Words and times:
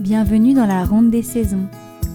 Bienvenue 0.00 0.54
dans 0.54 0.66
la 0.66 0.84
Ronde 0.84 1.10
des 1.10 1.22
Saisons, 1.22 1.66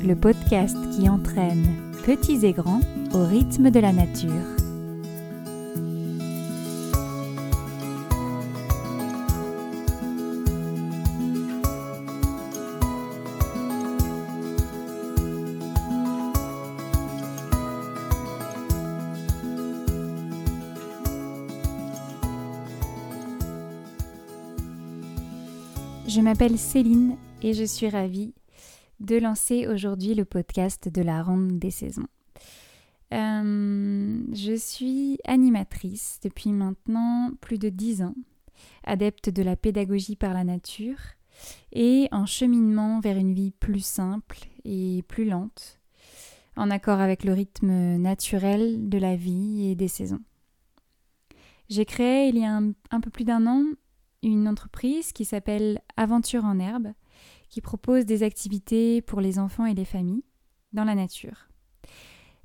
le 0.01 0.15
podcast 0.15 0.77
qui 0.95 1.09
entraîne 1.09 1.67
petits 2.06 2.45
et 2.45 2.53
grands 2.53 2.79
au 3.13 3.25
rythme 3.25 3.71
de 3.71 3.79
la 3.82 3.92
nature. 3.92 4.32
Je 26.07 26.21
m'appelle 26.21 26.57
Céline 26.57 27.18
et 27.44 27.54
je 27.54 27.64
suis 27.64 27.89
ravie 27.89 28.34
de 29.00 29.18
lancer 29.18 29.68
aujourd'hui 29.68 30.15
le 30.15 30.24
podcast 30.25 30.88
de 30.88 31.02
la 31.02 31.21
ronde 31.21 31.60
des 31.60 31.71
saisons. 31.71 32.07
Euh, 33.13 34.23
je 34.31 34.55
suis 34.55 35.19
animatrice 35.25 36.19
depuis 36.23 36.52
maintenant 36.52 37.31
plus 37.41 37.59
de 37.59 37.69
dix 37.69 38.02
ans, 38.02 38.16
adepte 38.85 39.29
de 39.29 39.43
la 39.43 39.55
pédagogie 39.55 40.16
par 40.16 40.33
la 40.33 40.43
nature 40.43 40.97
et 41.73 42.07
en 42.11 42.25
cheminement 42.25 43.02
vers 43.02 43.17
une 43.17 43.33
vie 43.33 43.52
plus 43.52 43.85
simple 43.85 44.39
et 44.63 45.03
plus 45.07 45.25
lente, 45.25 45.80
en 46.55 46.71
accord 46.71 47.02
avec 47.02 47.25
le 47.25 47.33
rythme 47.33 47.97
naturel 47.97 48.88
de 48.88 48.97
la 48.97 49.16
vie 49.17 49.67
et 49.67 49.75
des 49.75 49.89
saisons. 49.89 50.21
J'ai 51.69 51.85
créé 51.85 52.30
il 52.30 52.38
y 52.38 52.45
a 52.45 52.55
un, 52.55 52.71
un 52.91 53.02
peu 53.02 53.09
plus 53.09 53.25
d'un 53.25 53.47
an 53.47 53.63
une 54.23 54.47
entreprise 54.47 55.11
qui 55.11 55.25
s'appelle 55.25 55.81
Aventure 55.97 56.45
en 56.45 56.59
herbe, 56.59 56.94
qui 57.53 57.62
propose 57.62 58.07
des 58.07 58.23
activités 58.23 59.03
pour 59.03 59.21
les 59.21 59.38
enfants 59.38 59.67
et 59.67 59.75
les 59.75 59.85
familles 59.85 60.23
dans 60.72 60.86
la 60.86 60.95
nature. 60.95 61.50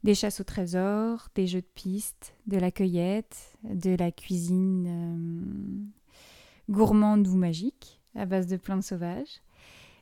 Des 0.03 0.15
chasses 0.15 0.41
au 0.41 0.45
trésor, 0.45 1.29
des 1.35 1.47
jeux 1.47 1.63
de 1.63 1.67
piste, 1.75 2.35
de 2.47 2.59
la 2.59 2.71
cueillette, 2.71 3.57
de 3.65 3.97
la 3.97 4.13
cuisine 4.13 4.87
euh, 4.87 6.71
gourmande 6.71 7.27
ou 7.27 7.37
magique 7.37 8.03
à 8.15 8.27
base 8.27 8.49
de 8.49 8.59
plantes 8.59 8.83
sauvages, 8.83 9.41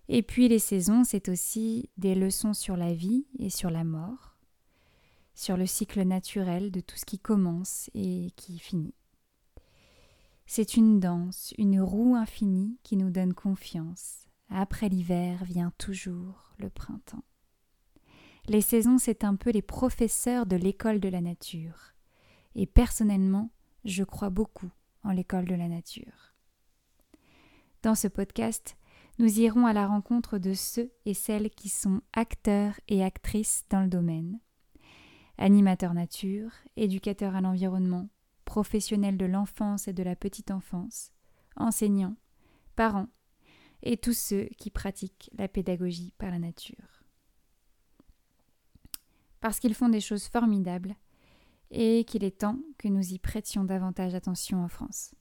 Et 0.09 0.23
puis 0.23 0.49
les 0.49 0.61
saisons, 0.61 1.05
c'est 1.05 1.29
aussi 1.29 1.91
des 1.97 2.15
leçons 2.15 2.55
sur 2.55 2.77
la 2.77 2.95
vie 2.95 3.27
et 3.39 3.51
sur 3.51 3.71
la 3.71 3.85
mort, 3.85 4.36
sur 5.37 5.57
le 5.57 5.67
cycle 5.67 6.03
naturel 6.03 6.73
de 6.73 6.81
tout 6.81 6.97
ce 6.97 7.05
qui 7.05 7.21
commence 7.21 7.91
et 7.95 8.33
qui 8.37 8.59
finit. 8.59 8.95
C'est 10.47 10.77
une 10.77 10.99
danse, 10.99 11.53
une 11.59 11.81
roue 11.81 12.17
infinie 12.17 12.79
qui 12.83 12.97
nous 12.97 13.11
donne 13.11 13.35
confiance. 13.35 14.27
Après 14.49 14.89
l'hiver 14.89 15.45
vient 15.45 15.73
toujours 15.77 16.55
le 16.59 16.71
printemps. 16.71 17.25
Les 18.49 18.63
saisons, 18.63 18.97
c'est 18.97 19.25
un 19.25 19.37
peu 19.37 19.51
les 19.51 19.63
professeurs 19.63 20.47
de 20.47 20.57
l'école 20.57 21.01
de 21.01 21.09
la 21.09 21.21
nature. 21.21 21.93
Et 22.55 22.67
personnellement, 22.67 23.51
je 23.85 24.05
crois 24.05 24.31
beaucoup 24.31 24.71
en 25.03 25.11
l'école 25.11 25.47
de 25.47 25.55
la 25.55 25.69
nature. 25.69 26.35
Dans 27.83 27.95
ce 27.95 28.09
podcast, 28.09 28.77
nous 29.19 29.41
irons 29.41 29.67
à 29.67 29.73
la 29.73 29.87
rencontre 29.87 30.39
de 30.39 30.55
ceux 30.55 30.93
et 31.05 31.15
celles 31.15 31.51
qui 31.51 31.69
sont 31.69 32.01
acteurs 32.13 32.79
et 32.89 33.05
actrices 33.05 33.65
dans 33.69 33.83
le 33.83 33.89
domaine, 33.89 34.39
animateur 35.39 35.95
nature, 35.95 36.51
éducateur 36.77 37.35
à 37.35 37.41
l'environnement, 37.41 38.09
professionnel 38.45 39.17
de 39.17 39.27
l'enfance 39.27 39.89
et 39.89 39.93
de 39.93 40.03
la 40.03 40.17
petite 40.17 40.51
enfance, 40.51 41.13
enseignants, 41.57 42.17
parents 42.75 43.09
et 43.83 43.97
tous 43.97 44.17
ceux 44.17 44.47
qui 44.59 44.71
pratiquent 44.71 45.31
la 45.37 45.49
pédagogie 45.49 46.15
par 46.19 46.31
la 46.31 46.39
nature. 46.39 47.05
Parce 49.41 49.61
qu'ils 49.61 49.75
font 49.75 49.89
des 49.89 50.01
choses 50.01 50.27
formidables 50.29 50.97
et 51.71 52.05
qu'il 52.05 52.25
est 52.25 52.39
temps 52.39 52.59
que 52.79 52.89
nous 52.89 53.13
y 53.13 53.19
prêtions 53.19 53.65
davantage 53.65 54.15
attention 54.15 54.65
en 54.65 54.69
France. 54.69 55.15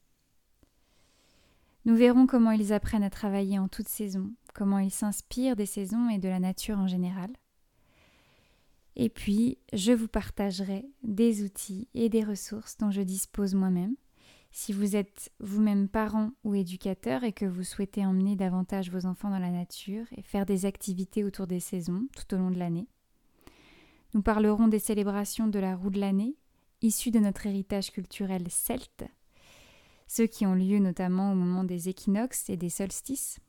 Nous 1.85 1.95
verrons 1.95 2.25
comment 2.25 2.51
ils 2.51 2.73
apprennent 2.73 3.03
à 3.03 3.09
travailler 3.09 3.59
en 3.59 3.67
toute 3.67 3.87
saison, 3.87 4.33
comment 4.53 4.79
ils 4.79 4.91
s'inspirent 4.91 5.55
des 5.55 5.67
saisons 5.67 6.09
et 6.09 6.17
de 6.17 6.29
la 6.29 6.39
nature 6.39 6.79
en 6.79 6.87
général, 6.87 7.31
et 8.95 9.09
puis, 9.09 9.57
je 9.73 9.91
vous 9.91 10.07
partagerai 10.07 10.85
des 11.03 11.43
outils 11.43 11.89
et 11.93 12.07
des 12.07 12.23
ressources 12.23 12.77
dont 12.77 12.91
je 12.91 13.01
dispose 13.01 13.53
moi-même. 13.53 13.95
Si 14.51 14.71
vous 14.71 14.95
êtes 14.95 15.33
vous-même 15.41 15.89
parent 15.89 16.31
ou 16.45 16.55
éducateur 16.55 17.25
et 17.25 17.33
que 17.33 17.45
vous 17.45 17.63
souhaitez 17.63 18.05
emmener 18.05 18.37
davantage 18.37 18.89
vos 18.89 19.05
enfants 19.05 19.29
dans 19.29 19.39
la 19.39 19.51
nature 19.51 20.05
et 20.15 20.21
faire 20.21 20.45
des 20.45 20.65
activités 20.65 21.25
autour 21.25 21.45
des 21.45 21.59
saisons 21.59 22.07
tout 22.15 22.33
au 22.33 22.37
long 22.37 22.51
de 22.51 22.57
l'année. 22.57 22.87
Nous 24.13 24.21
parlerons 24.21 24.69
des 24.69 24.79
célébrations 24.79 25.47
de 25.47 25.59
la 25.59 25.75
roue 25.75 25.89
de 25.89 25.99
l'année, 25.99 26.37
issues 26.81 27.11
de 27.11 27.19
notre 27.19 27.47
héritage 27.47 27.91
culturel 27.91 28.49
celte, 28.49 29.03
ceux 30.07 30.27
qui 30.27 30.45
ont 30.45 30.55
lieu 30.55 30.79
notamment 30.79 31.33
au 31.33 31.35
moment 31.35 31.65
des 31.65 31.89
équinoxes 31.89 32.49
et 32.49 32.55
des 32.55 32.69
solstices. 32.69 33.39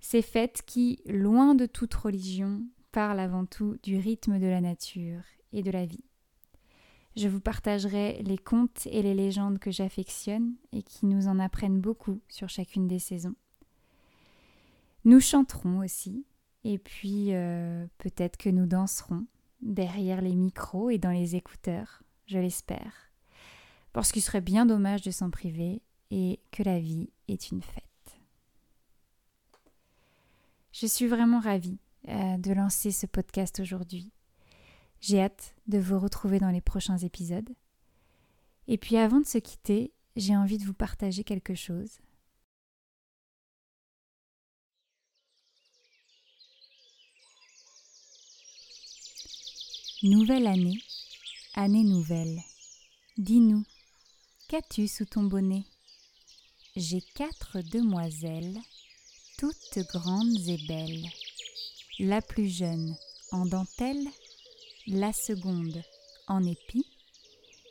Ces 0.00 0.22
fêtes 0.22 0.62
qui, 0.66 1.00
loin 1.06 1.54
de 1.54 1.66
toute 1.66 1.94
religion, 1.94 2.62
parle 2.92 3.20
avant 3.20 3.46
tout 3.46 3.76
du 3.82 3.98
rythme 3.98 4.38
de 4.38 4.46
la 4.46 4.60
nature 4.60 5.22
et 5.52 5.62
de 5.62 5.70
la 5.70 5.86
vie. 5.86 6.04
Je 7.16 7.28
vous 7.28 7.40
partagerai 7.40 8.22
les 8.22 8.38
contes 8.38 8.86
et 8.86 9.02
les 9.02 9.14
légendes 9.14 9.58
que 9.58 9.70
j'affectionne 9.70 10.54
et 10.72 10.82
qui 10.82 11.06
nous 11.06 11.26
en 11.26 11.38
apprennent 11.38 11.80
beaucoup 11.80 12.20
sur 12.28 12.48
chacune 12.48 12.86
des 12.86 12.98
saisons. 13.00 13.34
Nous 15.04 15.20
chanterons 15.20 15.78
aussi, 15.78 16.26
et 16.64 16.78
puis 16.78 17.34
euh, 17.34 17.86
peut-être 17.98 18.36
que 18.36 18.50
nous 18.50 18.66
danserons 18.66 19.26
derrière 19.60 20.20
les 20.20 20.34
micros 20.34 20.90
et 20.90 20.98
dans 20.98 21.10
les 21.10 21.34
écouteurs, 21.34 22.02
je 22.26 22.38
l'espère, 22.38 23.10
parce 23.92 24.12
qu'il 24.12 24.22
serait 24.22 24.40
bien 24.40 24.66
dommage 24.66 25.02
de 25.02 25.10
s'en 25.10 25.30
priver 25.30 25.82
et 26.10 26.40
que 26.52 26.62
la 26.62 26.78
vie 26.78 27.10
est 27.26 27.50
une 27.50 27.62
fête. 27.62 27.84
Je 30.72 30.86
suis 30.86 31.08
vraiment 31.08 31.40
ravie 31.40 31.78
de 32.06 32.52
lancer 32.52 32.90
ce 32.90 33.06
podcast 33.06 33.60
aujourd'hui. 33.60 34.12
J'ai 35.00 35.20
hâte 35.20 35.54
de 35.66 35.78
vous 35.78 35.98
retrouver 35.98 36.38
dans 36.38 36.50
les 36.50 36.60
prochains 36.60 36.98
épisodes. 36.98 37.50
Et 38.66 38.78
puis 38.78 38.96
avant 38.96 39.20
de 39.20 39.26
se 39.26 39.38
quitter, 39.38 39.92
j'ai 40.16 40.36
envie 40.36 40.58
de 40.58 40.64
vous 40.64 40.74
partager 40.74 41.24
quelque 41.24 41.54
chose. 41.54 41.98
Nouvelle 50.02 50.46
année, 50.46 50.78
année 51.54 51.82
nouvelle. 51.82 52.40
Dis-nous, 53.16 53.64
qu'as-tu 54.48 54.86
sous 54.86 55.06
ton 55.06 55.24
bonnet? 55.24 55.64
J'ai 56.76 57.00
quatre 57.00 57.60
demoiselles, 57.62 58.58
toutes 59.38 59.78
grandes 59.90 60.48
et 60.48 60.58
belles 60.68 61.08
la 61.98 62.22
plus 62.22 62.48
jeune 62.48 62.96
en 63.32 63.46
dentelle, 63.46 64.06
la 64.86 65.12
seconde 65.12 65.82
en 66.26 66.44
épi, 66.44 66.86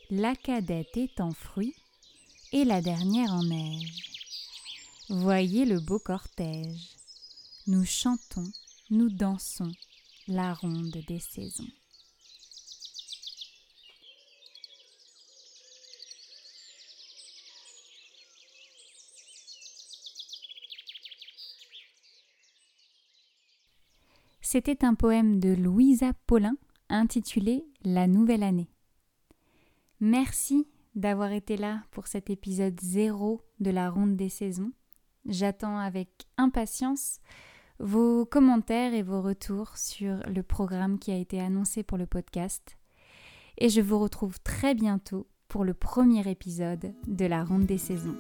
la 0.10 0.36
cadette 0.36 0.98
est 0.98 1.20
en 1.20 1.32
fruits, 1.32 1.76
et 2.54 2.64
la 2.64 2.82
dernière 2.82 3.34
en 3.34 3.44
neige. 3.44 4.04
Voyez 5.10 5.66
le 5.66 5.80
beau 5.80 6.00
cortège. 6.00 6.96
Nous 7.68 7.86
chantons, 7.86 8.50
nous 8.90 9.10
dansons 9.10 9.72
la 10.28 10.54
ronde 10.54 10.98
des 11.08 11.20
saisons. 11.20 11.68
C'était 24.50 24.86
un 24.86 24.94
poème 24.94 25.42
de 25.42 25.54
Louisa 25.54 26.14
Paulin 26.26 26.56
intitulé 26.88 27.66
La 27.84 28.08
nouvelle 28.08 28.44
année. 28.44 28.70
Merci 30.00 30.70
d'avoir 30.96 31.34
été 31.34 31.58
là 31.58 31.82
pour 31.92 32.08
cet 32.08 32.30
épisode 32.30 32.80
zéro 32.80 33.42
de 33.60 33.72
la 33.72 33.90
ronde 33.90 34.16
des 34.16 34.30
saisons. 34.30 34.72
J'attends 35.26 35.78
avec 35.78 36.28
impatience 36.38 37.20
vos 37.80 38.26
commentaires 38.26 38.94
et 38.94 39.04
vos 39.04 39.22
retours 39.22 39.76
sur 39.76 40.20
le 40.34 40.44
programme 40.44 40.98
qui 40.98 41.12
a 41.12 41.18
été 41.18 41.42
annoncé 41.42 41.84
pour 41.84 41.98
le 41.98 42.06
podcast. 42.06 42.78
Et 43.58 43.68
je 43.68 43.82
vous 43.82 44.00
retrouve 44.00 44.40
très 44.40 44.76
bientôt 44.76 45.28
pour 45.50 45.66
le 45.66 45.74
premier 45.74 46.26
épisode 46.32 46.94
de 47.06 47.26
la 47.26 47.44
ronde 47.44 47.66
des 47.66 47.78
saisons. 47.78 48.16